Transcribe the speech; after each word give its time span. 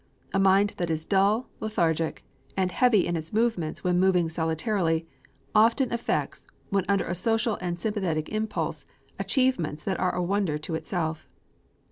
A 0.33 0.39
mind 0.39 0.73
that 0.77 0.89
is 0.89 1.05
dull, 1.05 1.47
lethargic, 1.59 2.23
and 2.57 2.71
heavy 2.71 3.05
in 3.05 3.15
its 3.15 3.31
movements 3.31 3.83
when 3.83 3.99
moving 3.99 4.29
solitarily, 4.29 5.05
often 5.53 5.91
effects, 5.93 6.47
when 6.71 6.85
under 6.87 7.05
a 7.05 7.13
social 7.13 7.55
and 7.61 7.77
sympathetic 7.77 8.27
impulse, 8.29 8.83
achievements 9.19 9.83
that 9.83 9.99
are 9.99 10.15
a 10.15 10.23
wonder 10.23 10.57
to 10.57 10.73
itself. 10.73 11.29